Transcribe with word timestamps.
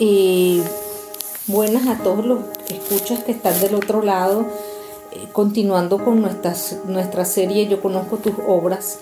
Eh, 0.00 0.62
buenas 1.48 1.88
a 1.88 2.00
todos 2.04 2.24
los 2.24 2.38
escuchas 2.68 3.24
que 3.24 3.32
están 3.32 3.58
del 3.60 3.74
otro 3.74 4.00
lado, 4.00 4.46
eh, 5.10 5.26
continuando 5.32 6.04
con 6.04 6.20
nuestra 6.20 7.24
serie 7.24 7.66
Yo 7.66 7.82
conozco 7.82 8.18
tus 8.18 8.34
obras. 8.46 9.00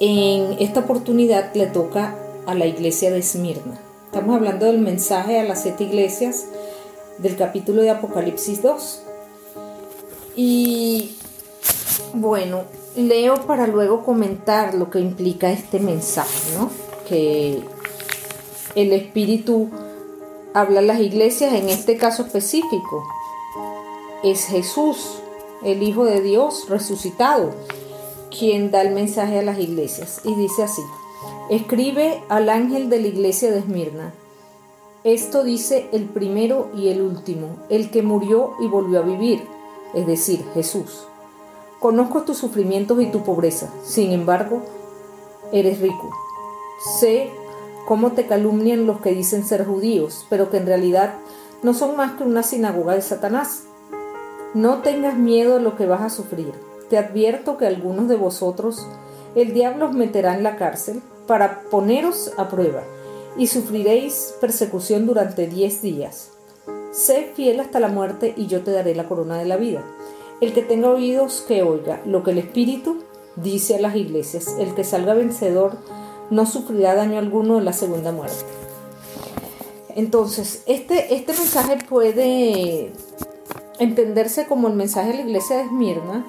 En 0.00 0.56
esta 0.58 0.80
oportunidad 0.80 1.54
le 1.54 1.66
toca 1.66 2.14
a 2.44 2.54
la 2.54 2.66
iglesia 2.66 3.10
de 3.10 3.20
Esmirna. 3.20 3.78
Estamos 4.06 4.36
hablando 4.36 4.66
del 4.66 4.78
mensaje 4.78 5.40
a 5.40 5.44
las 5.44 5.62
siete 5.62 5.84
iglesias 5.84 6.44
del 7.16 7.36
capítulo 7.36 7.80
de 7.80 7.90
Apocalipsis 7.90 8.60
2. 8.62 9.02
Y 10.36 11.16
bueno, 12.12 12.64
leo 12.96 13.46
para 13.46 13.66
luego 13.66 14.04
comentar 14.04 14.74
lo 14.74 14.90
que 14.90 15.00
implica 15.00 15.50
este 15.50 15.78
mensaje, 15.78 16.54
¿no? 16.58 16.70
Que 17.08 17.62
el 18.74 18.92
Espíritu 18.92 19.70
habla 20.54 20.80
a 20.80 20.82
las 20.82 21.00
iglesias, 21.00 21.54
en 21.54 21.68
este 21.68 21.96
caso 21.96 22.22
específico, 22.22 23.06
es 24.22 24.44
Jesús, 24.46 25.22
el 25.64 25.82
Hijo 25.82 26.04
de 26.04 26.20
Dios 26.20 26.68
resucitado, 26.68 27.52
quien 28.36 28.70
da 28.70 28.82
el 28.82 28.92
mensaje 28.94 29.38
a 29.38 29.42
las 29.42 29.58
iglesias. 29.58 30.20
Y 30.24 30.34
dice 30.34 30.62
así, 30.62 30.82
escribe 31.50 32.22
al 32.28 32.48
ángel 32.48 32.90
de 32.90 33.00
la 33.00 33.08
iglesia 33.08 33.50
de 33.50 33.58
Esmirna. 33.58 34.14
Esto 35.04 35.42
dice 35.42 35.88
el 35.92 36.04
primero 36.04 36.70
y 36.76 36.88
el 36.88 37.02
último, 37.02 37.56
el 37.68 37.90
que 37.90 38.02
murió 38.02 38.54
y 38.60 38.68
volvió 38.68 39.00
a 39.00 39.02
vivir, 39.02 39.46
es 39.94 40.06
decir, 40.06 40.44
Jesús. 40.54 41.06
Conozco 41.80 42.22
tus 42.22 42.38
sufrimientos 42.38 43.02
y 43.02 43.06
tu 43.06 43.24
pobreza, 43.24 43.68
sin 43.84 44.12
embargo, 44.12 44.62
eres 45.52 45.80
rico. 45.80 46.10
Sé 47.00 47.30
cómo 47.86 48.12
te 48.12 48.26
calumnian 48.26 48.86
los 48.86 49.00
que 49.00 49.12
dicen 49.12 49.44
ser 49.44 49.64
judíos, 49.64 50.26
pero 50.30 50.50
que 50.50 50.58
en 50.58 50.66
realidad 50.66 51.14
no 51.62 51.74
son 51.74 51.96
más 51.96 52.12
que 52.12 52.24
una 52.24 52.42
sinagoga 52.42 52.94
de 52.94 53.02
Satanás. 53.02 53.64
No 54.54 54.78
tengas 54.78 55.16
miedo 55.16 55.56
de 55.56 55.62
lo 55.62 55.76
que 55.76 55.86
vas 55.86 56.02
a 56.02 56.10
sufrir. 56.10 56.52
Te 56.90 56.98
advierto 56.98 57.56
que 57.56 57.66
algunos 57.66 58.08
de 58.08 58.16
vosotros 58.16 58.86
el 59.34 59.54
diablo 59.54 59.86
os 59.86 59.94
meterá 59.94 60.34
en 60.34 60.42
la 60.42 60.56
cárcel 60.56 61.00
para 61.26 61.62
poneros 61.70 62.32
a 62.36 62.48
prueba, 62.48 62.82
y 63.38 63.46
sufriréis 63.46 64.34
persecución 64.40 65.06
durante 65.06 65.46
diez 65.46 65.80
días. 65.80 66.32
Sé 66.92 67.32
fiel 67.34 67.60
hasta 67.60 67.80
la 67.80 67.88
muerte 67.88 68.34
y 68.36 68.46
yo 68.46 68.62
te 68.62 68.70
daré 68.70 68.94
la 68.94 69.08
corona 69.08 69.38
de 69.38 69.46
la 69.46 69.56
vida. 69.56 69.82
El 70.42 70.52
que 70.52 70.60
tenga 70.60 70.90
oídos, 70.90 71.42
que 71.48 71.62
oiga 71.62 72.02
lo 72.04 72.22
que 72.22 72.32
el 72.32 72.38
Espíritu 72.38 72.98
dice 73.36 73.76
a 73.76 73.80
las 73.80 73.96
iglesias. 73.96 74.56
El 74.58 74.74
que 74.74 74.84
salga 74.84 75.14
vencedor 75.14 75.78
no 76.32 76.46
sufrirá 76.46 76.94
daño 76.94 77.18
alguno 77.18 77.58
en 77.58 77.66
la 77.66 77.74
segunda 77.74 78.10
muerte. 78.10 78.44
Entonces, 79.94 80.62
este, 80.66 81.14
este 81.14 81.34
mensaje 81.34 81.76
puede 81.86 82.90
entenderse 83.78 84.46
como 84.46 84.68
el 84.68 84.74
mensaje 84.74 85.10
de 85.10 85.16
la 85.16 85.22
iglesia 85.24 85.56
de 85.58 85.64
Esmirna, 85.64 86.24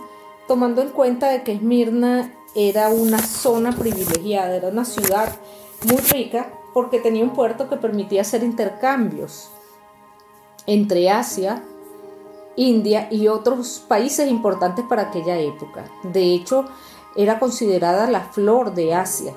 tomando 0.45 0.81
en 0.81 0.89
cuenta 0.89 1.29
de 1.29 1.43
que 1.43 1.53
Esmirna 1.53 2.33
era 2.53 2.89
una 2.89 3.19
zona 3.19 3.71
privilegiada, 3.71 4.57
era 4.57 4.67
una 4.67 4.83
ciudad 4.83 5.33
muy 5.87 5.97
rica 5.97 6.51
porque 6.73 6.99
tenía 6.99 7.23
un 7.23 7.31
puerto 7.31 7.69
que 7.69 7.77
permitía 7.77 8.21
hacer 8.21 8.43
intercambios 8.43 9.51
entre 10.65 11.09
Asia, 11.09 11.63
India 12.57 13.07
y 13.09 13.29
otros 13.29 13.85
países 13.87 14.29
importantes 14.29 14.83
para 14.89 15.03
aquella 15.03 15.39
época. 15.39 15.85
De 16.03 16.33
hecho, 16.33 16.65
era 17.15 17.39
considerada 17.39 18.09
la 18.09 18.21
flor 18.21 18.73
de 18.73 18.93
Asia. 18.93 19.33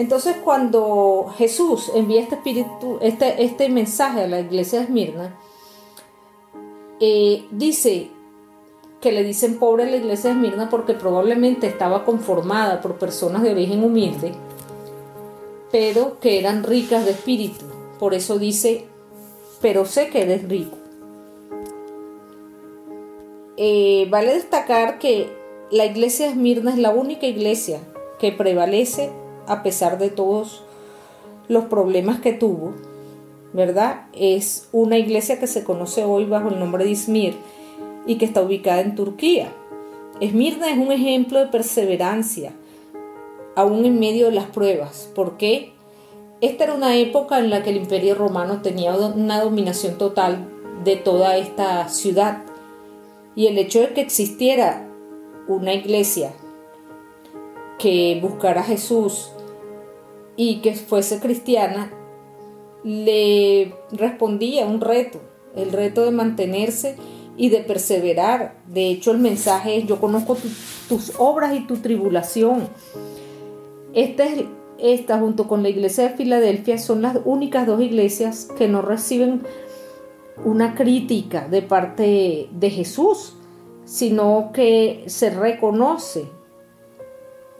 Entonces 0.00 0.36
cuando 0.42 1.30
Jesús 1.36 1.92
envía 1.94 2.22
este, 2.22 2.38
este, 3.02 3.44
este 3.44 3.68
mensaje 3.68 4.22
a 4.22 4.28
la 4.28 4.40
iglesia 4.40 4.78
de 4.78 4.84
Esmirna, 4.86 5.38
eh, 7.00 7.44
dice 7.50 8.08
que 9.02 9.12
le 9.12 9.22
dicen 9.22 9.58
pobre 9.58 9.82
a 9.82 9.90
la 9.90 9.98
iglesia 9.98 10.30
de 10.30 10.36
Esmirna 10.36 10.70
porque 10.70 10.94
probablemente 10.94 11.66
estaba 11.66 12.06
conformada 12.06 12.80
por 12.80 12.98
personas 12.98 13.42
de 13.42 13.50
origen 13.50 13.84
humilde, 13.84 14.32
pero 15.70 16.18
que 16.18 16.38
eran 16.38 16.62
ricas 16.62 17.04
de 17.04 17.10
espíritu. 17.10 17.66
Por 17.98 18.14
eso 18.14 18.38
dice, 18.38 18.86
pero 19.60 19.84
sé 19.84 20.08
que 20.08 20.22
eres 20.22 20.48
rico. 20.48 20.78
Eh, 23.58 24.08
vale 24.08 24.32
destacar 24.32 24.98
que 24.98 25.30
la 25.70 25.84
iglesia 25.84 26.24
de 26.24 26.32
Esmirna 26.32 26.70
es 26.70 26.78
la 26.78 26.88
única 26.88 27.26
iglesia 27.26 27.80
que 28.18 28.32
prevalece 28.32 29.10
a 29.50 29.64
pesar 29.64 29.98
de 29.98 30.10
todos 30.10 30.62
los 31.48 31.64
problemas 31.64 32.20
que 32.20 32.32
tuvo, 32.32 32.72
¿verdad? 33.52 34.06
Es 34.12 34.68
una 34.70 34.96
iglesia 34.96 35.40
que 35.40 35.48
se 35.48 35.64
conoce 35.64 36.04
hoy 36.04 36.24
bajo 36.24 36.50
el 36.50 36.60
nombre 36.60 36.84
de 36.84 36.90
Izmir 36.90 37.34
y 38.06 38.16
que 38.16 38.26
está 38.26 38.42
ubicada 38.42 38.80
en 38.80 38.94
Turquía. 38.94 39.52
Esmirna 40.20 40.70
es 40.70 40.78
un 40.78 40.92
ejemplo 40.92 41.40
de 41.40 41.46
perseverancia, 41.46 42.52
aún 43.56 43.84
en 43.84 43.98
medio 43.98 44.26
de 44.26 44.32
las 44.32 44.46
pruebas. 44.46 45.10
¿Por 45.16 45.36
qué? 45.36 45.72
Esta 46.40 46.64
era 46.64 46.74
una 46.74 46.96
época 46.96 47.40
en 47.40 47.50
la 47.50 47.64
que 47.64 47.70
el 47.70 47.78
imperio 47.78 48.14
romano 48.14 48.62
tenía 48.62 48.94
una 48.94 49.42
dominación 49.42 49.98
total 49.98 50.46
de 50.84 50.94
toda 50.94 51.36
esta 51.36 51.88
ciudad. 51.88 52.44
Y 53.34 53.48
el 53.48 53.58
hecho 53.58 53.80
de 53.80 53.94
que 53.94 54.00
existiera 54.00 54.86
una 55.48 55.74
iglesia 55.74 56.32
que 57.80 58.20
buscara 58.22 58.60
a 58.60 58.64
Jesús 58.64 59.32
y 60.40 60.62
que 60.62 60.72
fuese 60.72 61.20
cristiana, 61.20 61.90
le 62.82 63.74
respondía 63.92 64.64
un 64.64 64.80
reto, 64.80 65.20
el 65.54 65.70
reto 65.70 66.02
de 66.02 66.12
mantenerse 66.12 66.96
y 67.36 67.50
de 67.50 67.58
perseverar. 67.58 68.56
De 68.66 68.88
hecho, 68.88 69.10
el 69.10 69.18
mensaje 69.18 69.76
es, 69.76 69.86
yo 69.86 70.00
conozco 70.00 70.38
tus 70.88 71.12
obras 71.18 71.54
y 71.54 71.66
tu 71.66 71.76
tribulación. 71.76 72.70
Esta, 73.92 74.24
es, 74.24 74.44
esta, 74.78 75.18
junto 75.18 75.46
con 75.46 75.62
la 75.62 75.68
iglesia 75.68 76.08
de 76.08 76.16
Filadelfia, 76.16 76.78
son 76.78 77.02
las 77.02 77.18
únicas 77.26 77.66
dos 77.66 77.82
iglesias 77.82 78.48
que 78.56 78.66
no 78.66 78.80
reciben 78.80 79.42
una 80.42 80.74
crítica 80.74 81.48
de 81.48 81.60
parte 81.60 82.48
de 82.50 82.70
Jesús, 82.70 83.34
sino 83.84 84.52
que 84.54 85.04
se 85.06 85.28
reconoce 85.28 86.39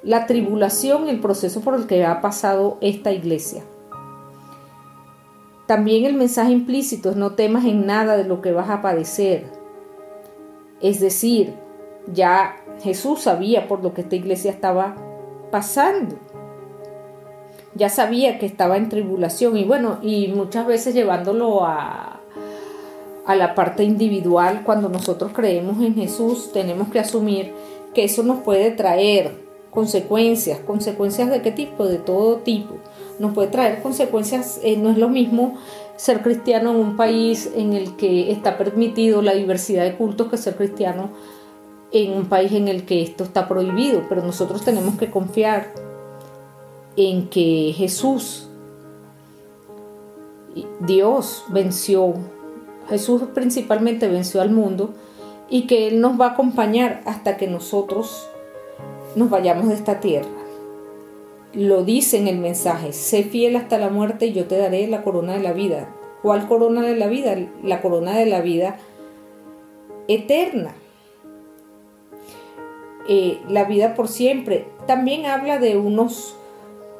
la 0.02 0.26
tribulación, 0.26 1.08
el 1.08 1.20
proceso 1.20 1.60
por 1.60 1.74
el 1.74 1.86
que 1.86 2.04
ha 2.04 2.20
pasado 2.20 2.78
esta 2.80 3.12
iglesia. 3.12 3.62
También 5.66 6.04
el 6.04 6.14
mensaje 6.14 6.52
implícito 6.52 7.10
es 7.10 7.16
no 7.16 7.32
temas 7.32 7.64
en 7.64 7.86
nada 7.86 8.16
de 8.16 8.24
lo 8.24 8.40
que 8.40 8.52
vas 8.52 8.70
a 8.70 8.82
padecer. 8.82 9.44
Es 10.80 11.00
decir, 11.00 11.54
ya 12.12 12.56
Jesús 12.82 13.20
sabía 13.20 13.68
por 13.68 13.82
lo 13.82 13.94
que 13.94 14.00
esta 14.00 14.16
iglesia 14.16 14.50
estaba 14.50 14.96
pasando. 15.50 16.16
Ya 17.74 17.88
sabía 17.88 18.38
que 18.38 18.46
estaba 18.46 18.78
en 18.78 18.88
tribulación 18.88 19.56
y 19.56 19.64
bueno, 19.64 19.98
y 20.02 20.28
muchas 20.28 20.66
veces 20.66 20.92
llevándolo 20.92 21.64
a, 21.64 22.20
a 23.26 23.34
la 23.36 23.54
parte 23.54 23.84
individual, 23.84 24.62
cuando 24.64 24.88
nosotros 24.88 25.30
creemos 25.32 25.80
en 25.84 25.94
Jesús, 25.94 26.50
tenemos 26.52 26.88
que 26.88 26.98
asumir 26.98 27.52
que 27.94 28.04
eso 28.04 28.24
nos 28.24 28.40
puede 28.40 28.72
traer 28.72 29.49
consecuencias, 29.70 30.60
consecuencias 30.60 31.30
de 31.30 31.42
qué 31.42 31.52
tipo, 31.52 31.86
de 31.86 31.98
todo 31.98 32.36
tipo. 32.38 32.74
Nos 33.18 33.34
puede 33.34 33.48
traer 33.48 33.82
consecuencias, 33.82 34.60
eh, 34.62 34.76
no 34.76 34.90
es 34.90 34.98
lo 34.98 35.08
mismo 35.08 35.58
ser 35.96 36.22
cristiano 36.22 36.70
en 36.70 36.76
un 36.76 36.96
país 36.96 37.50
en 37.54 37.74
el 37.74 37.96
que 37.96 38.30
está 38.32 38.56
permitido 38.56 39.22
la 39.22 39.34
diversidad 39.34 39.84
de 39.84 39.96
cultos 39.96 40.28
que 40.28 40.38
ser 40.38 40.56
cristiano 40.56 41.10
en 41.92 42.12
un 42.12 42.26
país 42.26 42.52
en 42.52 42.68
el 42.68 42.84
que 42.84 43.02
esto 43.02 43.24
está 43.24 43.48
prohibido, 43.48 44.04
pero 44.08 44.22
nosotros 44.22 44.64
tenemos 44.64 44.96
que 44.96 45.10
confiar 45.10 45.72
en 46.96 47.28
que 47.28 47.74
Jesús, 47.76 48.48
Dios 50.80 51.44
venció, 51.48 52.14
Jesús 52.88 53.22
principalmente 53.34 54.08
venció 54.08 54.40
al 54.40 54.50
mundo 54.50 54.94
y 55.48 55.66
que 55.66 55.88
Él 55.88 56.00
nos 56.00 56.18
va 56.18 56.26
a 56.26 56.30
acompañar 56.30 57.02
hasta 57.06 57.36
que 57.36 57.46
nosotros 57.46 58.28
nos 59.16 59.30
vayamos 59.30 59.68
de 59.68 59.74
esta 59.74 60.00
tierra. 60.00 60.28
Lo 61.52 61.82
dice 61.82 62.18
en 62.18 62.28
el 62.28 62.38
mensaje, 62.38 62.92
sé 62.92 63.24
fiel 63.24 63.56
hasta 63.56 63.78
la 63.78 63.88
muerte 63.88 64.26
y 64.26 64.32
yo 64.32 64.46
te 64.46 64.56
daré 64.56 64.86
la 64.86 65.02
corona 65.02 65.34
de 65.34 65.42
la 65.42 65.52
vida. 65.52 65.88
¿Cuál 66.22 66.46
corona 66.46 66.82
de 66.82 66.96
la 66.96 67.08
vida? 67.08 67.36
La 67.62 67.80
corona 67.80 68.16
de 68.16 68.26
la 68.26 68.40
vida 68.40 68.76
eterna. 70.06 70.74
Eh, 73.08 73.40
la 73.48 73.64
vida 73.64 73.94
por 73.94 74.08
siempre. 74.08 74.66
También 74.86 75.26
habla 75.26 75.58
de 75.58 75.76
unos 75.76 76.36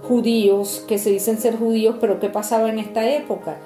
judíos 0.02 0.84
que 0.88 0.98
se 0.98 1.10
dicen 1.10 1.38
ser 1.38 1.56
judíos, 1.56 1.96
pero 2.00 2.18
¿qué 2.18 2.28
pasaba 2.28 2.70
en 2.70 2.78
esta 2.78 3.08
época? 3.08 3.58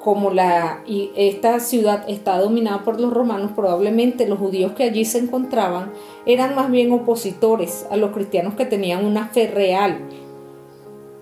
Como 0.00 0.30
la, 0.30 0.82
esta 1.16 1.58
ciudad 1.60 2.04
está 2.08 2.38
dominada 2.38 2.84
por 2.84 3.00
los 3.00 3.12
romanos, 3.12 3.50
probablemente 3.54 4.28
los 4.28 4.38
judíos 4.38 4.72
que 4.72 4.84
allí 4.84 5.04
se 5.04 5.18
encontraban 5.18 5.90
eran 6.24 6.54
más 6.54 6.70
bien 6.70 6.92
opositores 6.92 7.86
a 7.90 7.96
los 7.96 8.12
cristianos 8.12 8.54
que 8.54 8.64
tenían 8.64 9.04
una 9.04 9.28
fe 9.28 9.48
real. 9.48 10.00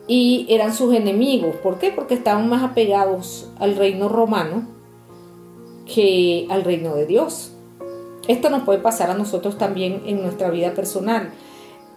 y 0.09 0.47
eran 0.49 0.73
sus 0.73 0.95
enemigos. 0.95 1.57
¿Por 1.57 1.79
qué? 1.79 1.91
Porque 1.91 2.15
estaban 2.15 2.49
más 2.49 2.63
apegados 2.63 3.51
al 3.59 3.75
reino 3.75 4.09
romano 4.09 4.63
que 5.93 6.47
al 6.49 6.63
reino 6.63 6.95
de 6.95 7.07
Dios. 7.07 7.53
Esto 8.29 8.51
nos 8.51 8.63
puede 8.63 8.79
pasar 8.79 9.11
a 9.11 9.15
nosotros 9.15 9.59
también 9.59 10.03
en 10.07 10.23
nuestra 10.23 10.51
vida 10.51 10.75
personal. 10.75 11.31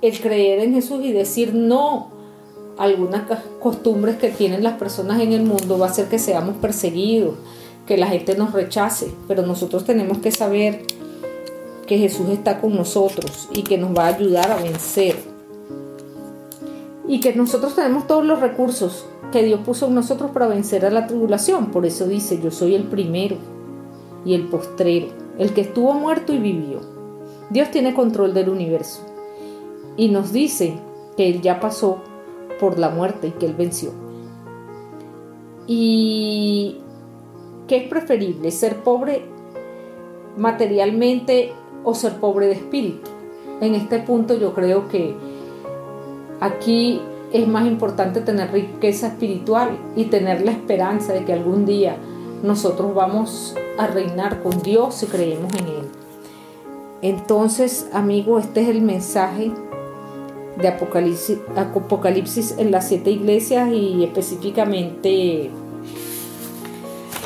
El 0.02 0.20
creer 0.20 0.60
en 0.60 0.74
Jesús 0.74 1.04
y 1.04 1.12
decir 1.12 1.54
no 1.54 2.19
algunas 2.80 3.24
costumbres 3.60 4.16
que 4.16 4.30
tienen 4.30 4.64
las 4.64 4.76
personas 4.76 5.20
en 5.20 5.34
el 5.34 5.44
mundo 5.44 5.78
va 5.78 5.88
a 5.88 5.90
hacer 5.90 6.08
que 6.08 6.18
seamos 6.18 6.56
perseguidos, 6.56 7.36
que 7.86 7.98
la 7.98 8.08
gente 8.08 8.38
nos 8.38 8.54
rechace, 8.54 9.12
pero 9.28 9.46
nosotros 9.46 9.84
tenemos 9.84 10.20
que 10.20 10.32
saber 10.32 10.86
que 11.86 11.98
Jesús 11.98 12.30
está 12.30 12.62
con 12.62 12.76
nosotros 12.76 13.50
y 13.52 13.64
que 13.64 13.78
nos 13.78 13.98
va 13.98 14.06
a 14.06 14.16
ayudar 14.16 14.50
a 14.50 14.56
vencer. 14.56 15.18
Y 17.06 17.20
que 17.20 17.34
nosotros 17.34 17.76
tenemos 17.76 18.08
todos 18.08 18.24
los 18.24 18.40
recursos 18.40 19.06
que 19.34 19.44
Dios 19.44 19.60
puso 19.66 19.88
en 19.88 19.96
nosotros 19.96 20.32
para 20.32 20.48
vencer 20.48 20.86
a 20.86 20.90
la 20.90 21.06
tribulación. 21.06 21.72
Por 21.72 21.86
eso 21.86 22.08
dice, 22.08 22.40
yo 22.42 22.50
soy 22.50 22.76
el 22.76 22.84
primero 22.84 23.36
y 24.24 24.36
el 24.36 24.48
postrero, 24.48 25.08
el 25.38 25.54
que 25.54 25.62
estuvo 25.62 25.94
muerto 25.94 26.32
y 26.32 26.38
vivió. 26.38 26.80
Dios 27.50 27.72
tiene 27.72 27.94
control 27.94 28.34
del 28.34 28.48
universo 28.48 29.02
y 29.98 30.08
nos 30.08 30.32
dice 30.32 30.76
que 31.18 31.30
Él 31.30 31.42
ya 31.42 31.60
pasó 31.60 32.04
por 32.60 32.80
la 32.80 32.90
muerte 32.90 33.34
que 33.40 33.46
Él 33.46 33.56
venció. 33.58 33.92
Y 35.68 36.80
que 37.68 37.78
es 37.78 37.88
preferible 37.88 38.52
ser 38.52 38.78
pobre 38.78 39.24
materialmente 40.38 41.54
o 41.84 41.94
ser 41.94 42.14
pobre 42.16 42.48
de 42.48 42.54
espíritu. 42.54 43.10
En 43.62 43.76
este 43.76 44.00
punto 44.00 44.38
yo 44.38 44.54
creo 44.54 44.88
que 44.88 45.16
aquí 46.40 47.02
es 47.32 47.48
más 47.48 47.68
importante 47.68 48.22
tener 48.22 48.52
riqueza 48.52 49.08
espiritual 49.08 49.78
y 49.96 50.06
tener 50.06 50.42
la 50.42 50.52
esperanza 50.52 51.14
de 51.14 51.26
que 51.26 51.34
algún 51.34 51.66
día 51.66 51.98
nosotros 52.42 52.96
vamos 52.96 53.56
a 53.78 53.88
reinar 53.88 54.42
con 54.42 54.62
Dios 54.62 54.96
si 54.96 55.06
creemos 55.06 55.54
en 55.54 55.68
Él. 55.68 55.88
Entonces, 57.02 57.90
amigo, 57.94 58.40
este 58.40 58.62
es 58.62 58.70
el 58.70 58.82
mensaje 58.82 59.52
de 60.58 60.68
Apocalipsis, 60.68 62.56
en 62.58 62.72
las 62.72 62.88
siete 62.88 63.12
iglesias 63.12 63.70
y 63.72 64.04
específicamente 64.04 65.50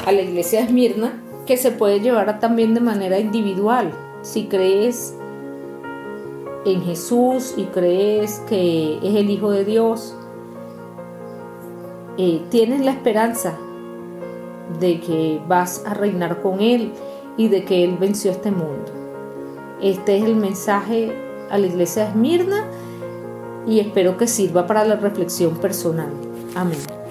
a 0.06 0.12
la 0.12 0.22
iglesia 0.22 0.60
de 0.60 0.66
Esmirna, 0.66 1.22
que 1.46 1.58
se 1.58 1.72
puede 1.72 2.00
llevar 2.00 2.40
también 2.40 2.74
de 2.74 2.82
manera 2.82 3.20
individual. 3.20 3.92
Si 4.22 4.46
crees 4.46 5.16
en 6.66 6.84
Jesús 6.84 7.56
y 7.58 7.66
crees 7.66 8.42
que 8.48 8.98
es 8.98 9.16
el 9.16 9.30
Hijo 9.30 9.52
de 9.52 9.66
Dios, 9.66 10.16
eh, 12.18 12.42
tienes 12.50 12.82
la 12.86 12.92
esperanza 12.92 13.58
de 14.80 15.00
que 15.00 15.42
vas 15.48 15.84
a 15.86 15.94
reinar 15.94 16.42
con 16.42 16.62
Él 16.62 16.92
y 17.38 17.48
de 17.48 17.64
que 17.66 17.84
Él 17.84 17.98
venció 18.00 18.32
este 18.32 18.52
mundo. 18.52 18.92
Este 19.82 20.18
es 20.18 20.24
el 20.24 20.36
mensaje 20.36 21.12
a 21.50 21.58
la 21.58 21.68
iglesia 21.68 22.04
de 22.04 22.10
Esmirna 22.10 22.66
y 23.68 23.80
espero 23.80 24.18
que 24.18 24.28
sirva 24.28 24.68
para 24.68 24.86
la 24.86 24.96
reflexión 24.96 25.58
personal. 25.58 26.12
Amén. 26.56 27.03